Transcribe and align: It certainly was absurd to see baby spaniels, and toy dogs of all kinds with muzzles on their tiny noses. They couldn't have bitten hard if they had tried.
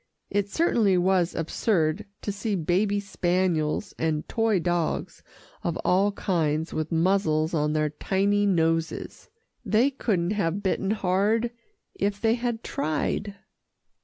It 0.31 0.49
certainly 0.49 0.97
was 0.97 1.35
absurd 1.35 2.05
to 2.23 2.31
see 2.31 2.55
baby 2.55 2.99
spaniels, 2.99 3.93
and 3.99 4.27
toy 4.27 4.57
dogs 4.59 5.21
of 5.63 5.77
all 5.85 6.11
kinds 6.13 6.73
with 6.73 6.91
muzzles 6.91 7.53
on 7.53 7.73
their 7.73 7.91
tiny 7.91 8.47
noses. 8.47 9.29
They 9.63 9.91
couldn't 9.91 10.31
have 10.31 10.63
bitten 10.63 10.89
hard 10.89 11.51
if 11.93 12.19
they 12.19 12.33
had 12.33 12.63
tried. 12.63 13.35